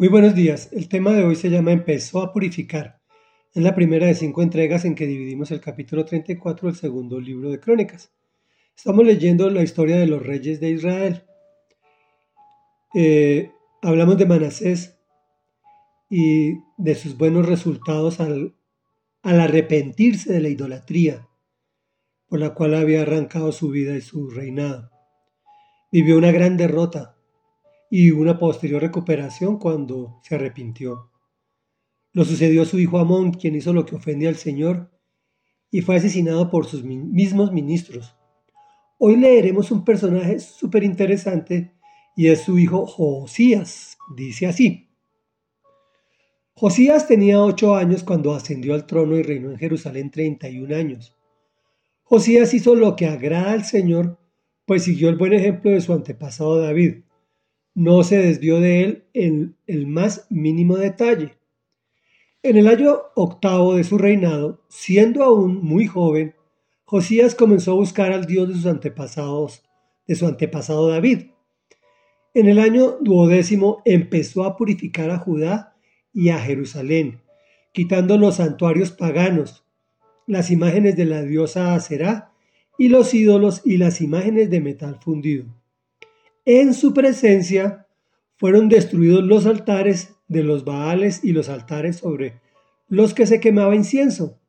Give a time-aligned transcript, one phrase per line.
[0.00, 0.68] Muy buenos días.
[0.70, 3.00] El tema de hoy se llama Empezó a purificar.
[3.52, 7.50] Es la primera de cinco entregas en que dividimos el capítulo 34 del segundo libro
[7.50, 8.12] de Crónicas.
[8.76, 11.24] Estamos leyendo la historia de los reyes de Israel.
[12.94, 13.50] Eh,
[13.82, 15.00] hablamos de Manasés
[16.08, 18.54] y de sus buenos resultados al,
[19.22, 21.26] al arrepentirse de la idolatría
[22.28, 24.92] por la cual había arrancado su vida y su reinado.
[25.90, 27.17] Vivió una gran derrota
[27.90, 31.10] y una posterior recuperación cuando se arrepintió.
[32.12, 34.90] Lo sucedió a su hijo Amón, quien hizo lo que ofende al Señor
[35.70, 38.14] y fue asesinado por sus mismos ministros.
[38.98, 41.72] Hoy leeremos un personaje súper interesante
[42.16, 43.96] y es su hijo Josías.
[44.16, 44.88] Dice así.
[46.54, 51.14] Josías tenía ocho años cuando ascendió al trono y reinó en Jerusalén 31 años.
[52.02, 54.18] Josías hizo lo que agrada al Señor,
[54.66, 57.02] pues siguió el buen ejemplo de su antepasado David
[57.78, 61.38] no se desvió de él en el más mínimo detalle.
[62.42, 66.34] En el año octavo de su reinado, siendo aún muy joven,
[66.84, 69.62] Josías comenzó a buscar al Dios de sus antepasados,
[70.08, 71.26] de su antepasado David.
[72.34, 75.76] En el año duodécimo empezó a purificar a Judá
[76.12, 77.20] y a Jerusalén,
[77.72, 79.64] quitando los santuarios paganos,
[80.26, 82.32] las imágenes de la diosa Aserá
[82.76, 85.44] y los ídolos y las imágenes de metal fundido.
[86.50, 87.86] En su presencia
[88.38, 92.40] fueron destruidos los altares de los Baales y los altares sobre
[92.88, 94.40] los que se quemaba incienso.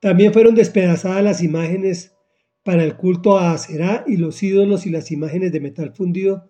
[0.00, 2.16] También fueron despedazadas las imágenes
[2.62, 6.48] para el culto a Aserá y los ídolos y las imágenes de metal fundido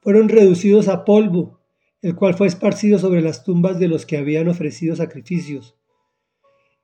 [0.00, 1.60] fueron reducidos a polvo,
[2.00, 5.76] el cual fue esparcido sobre las tumbas de los que habían ofrecido sacrificios.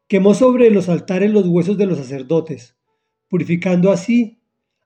[0.06, 2.76] Quemó sobre los altares los huesos de los sacerdotes,
[3.30, 4.38] purificando así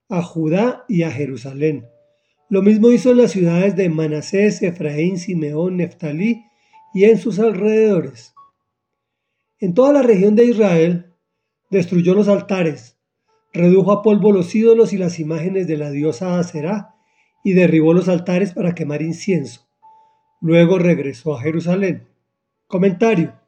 [0.09, 1.89] a Judá y a Jerusalén.
[2.51, 6.47] Lo mismo hizo en las ciudades de Manasés, Efraín, Simeón, Neftalí
[6.93, 8.34] y en sus alrededores.
[9.61, 11.15] En toda la región de Israel
[11.71, 12.98] destruyó los altares,
[13.53, 16.97] redujo a polvo los ídolos y las imágenes de la diosa Aserá
[17.44, 19.69] y derribó los altares para quemar incienso.
[20.41, 22.09] Luego regresó a Jerusalén.
[22.66, 23.39] Comentario.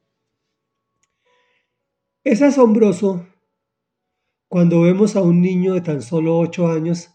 [2.23, 3.27] Es asombroso
[4.47, 7.11] cuando vemos a un niño de tan solo ocho años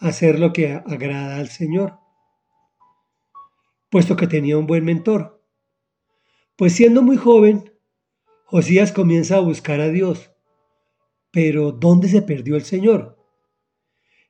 [0.00, 1.98] hacer lo que agrada al Señor,
[3.90, 5.44] puesto que tenía un buen mentor.
[6.56, 7.72] Pues siendo muy joven,
[8.44, 10.32] Josías comienza a buscar a Dios.
[11.30, 13.16] Pero ¿dónde se perdió el Señor?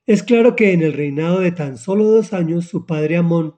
[0.07, 3.57] Es claro que en el reinado de tan solo dos años su padre Amón,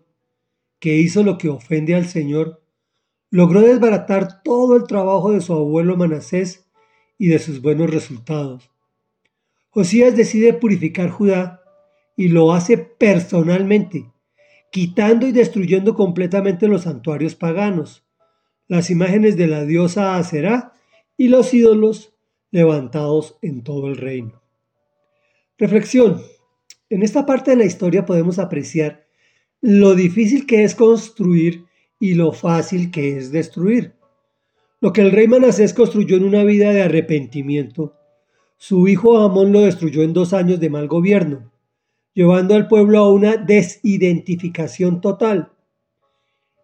[0.78, 2.62] que hizo lo que ofende al Señor,
[3.30, 6.68] logró desbaratar todo el trabajo de su abuelo Manasés
[7.18, 8.70] y de sus buenos resultados.
[9.70, 11.61] Josías decide purificar Judá
[12.22, 14.12] y lo hace personalmente,
[14.70, 18.04] quitando y destruyendo completamente los santuarios paganos,
[18.68, 20.72] las imágenes de la diosa Aserá
[21.16, 22.14] y los ídolos
[22.52, 24.40] levantados en todo el reino.
[25.58, 26.22] Reflexión.
[26.90, 29.04] En esta parte de la historia podemos apreciar
[29.60, 31.64] lo difícil que es construir
[31.98, 33.94] y lo fácil que es destruir.
[34.80, 37.96] Lo que el rey Manasés construyó en una vida de arrepentimiento,
[38.58, 41.51] su hijo Amón lo destruyó en dos años de mal gobierno
[42.14, 45.52] llevando al pueblo a una desidentificación total.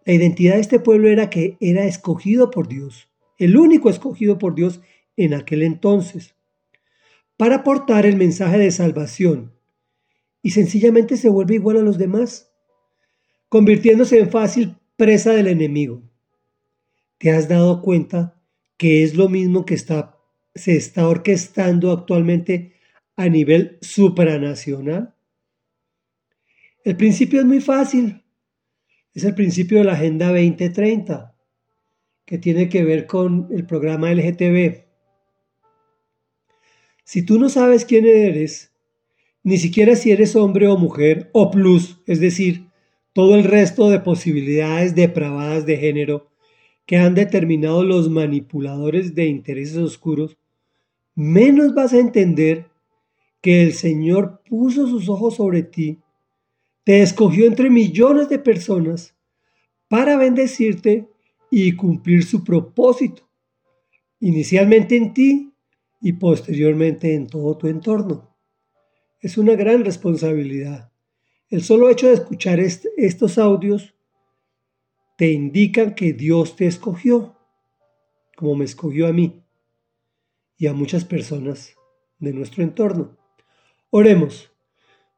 [0.05, 4.55] La identidad de este pueblo era que era escogido por Dios, el único escogido por
[4.55, 4.81] Dios
[5.17, 6.35] en aquel entonces,
[7.37, 9.53] para aportar el mensaje de salvación,
[10.41, 12.51] y sencillamente se vuelve igual a los demás,
[13.49, 16.01] convirtiéndose en fácil presa del enemigo.
[17.17, 18.41] ¿Te has dado cuenta
[18.77, 20.17] que es lo mismo que está,
[20.55, 22.73] se está orquestando actualmente
[23.17, 25.15] a nivel supranacional?
[26.85, 28.23] El principio es muy fácil.
[29.13, 31.35] Es el principio de la Agenda 2030,
[32.25, 34.85] que tiene que ver con el programa LGTB.
[37.03, 38.71] Si tú no sabes quién eres,
[39.43, 42.67] ni siquiera si eres hombre o mujer, o plus, es decir,
[43.13, 46.29] todo el resto de posibilidades depravadas de género
[46.85, 50.37] que han determinado los manipuladores de intereses oscuros,
[51.13, 52.67] menos vas a entender
[53.41, 55.99] que el Señor puso sus ojos sobre ti
[56.83, 59.15] te escogió entre millones de personas
[59.87, 61.09] para bendecirte
[61.51, 63.29] y cumplir su propósito,
[64.19, 65.53] inicialmente en ti
[66.01, 68.35] y posteriormente en todo tu entorno.
[69.19, 70.91] Es una gran responsabilidad.
[71.49, 73.95] El solo hecho de escuchar estos audios
[75.17, 77.35] te indican que Dios te escogió,
[78.37, 79.43] como me escogió a mí
[80.57, 81.75] y a muchas personas
[82.19, 83.17] de nuestro entorno.
[83.89, 84.51] Oremos.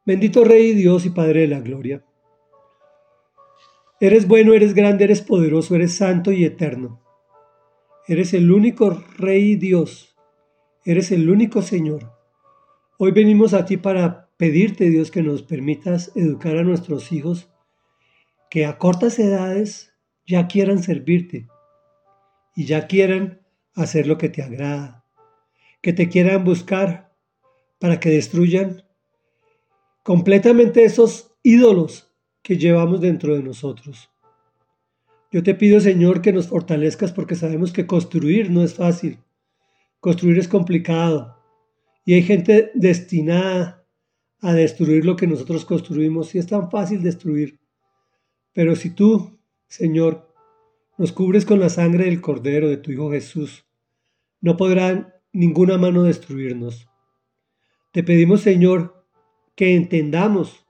[0.04, 2.04] Bendito Rey Dios y Padre de la Gloria.
[4.00, 7.04] Eres bueno, eres grande, eres poderoso, eres santo y eterno.
[8.08, 10.16] Eres el único Rey Dios.
[10.86, 12.12] Eres el único Señor.
[12.98, 17.52] Hoy venimos a ti para pedirte, Dios, que nos permitas educar a nuestros hijos
[18.50, 19.94] que a cortas edades
[20.26, 21.48] ya quieran servirte
[22.56, 23.42] y ya quieran
[23.76, 25.06] hacer lo que te agrada,
[25.80, 27.14] que te quieran buscar
[27.80, 28.84] para que destruyan
[30.04, 32.12] completamente esos ídolos
[32.42, 34.10] que llevamos dentro de nosotros.
[35.32, 39.20] Yo te pido, Señor, que nos fortalezcas porque sabemos que construir no es fácil.
[40.00, 41.38] Construir es complicado.
[42.06, 43.86] Y hay gente destinada
[44.42, 47.60] a destruir lo que nosotros construimos y es tan fácil destruir.
[48.54, 50.34] Pero si tú, Señor,
[50.98, 53.66] nos cubres con la sangre del Cordero de tu Hijo Jesús,
[54.42, 56.90] no podrá ninguna mano destruirnos.
[57.92, 59.01] Te pedimos, Señor,
[59.62, 60.66] que entendamos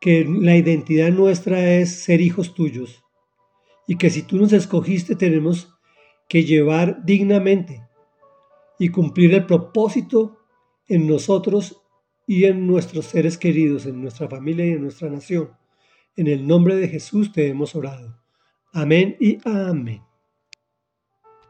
[0.00, 3.04] que la identidad nuestra es ser hijos tuyos
[3.86, 5.72] y que si tú nos escogiste tenemos
[6.28, 7.86] que llevar dignamente
[8.76, 10.40] y cumplir el propósito
[10.88, 11.80] en nosotros
[12.26, 15.52] y en nuestros seres queridos, en nuestra familia y en nuestra nación.
[16.16, 18.20] En el nombre de Jesús te hemos orado.
[18.72, 20.07] Amén y amén.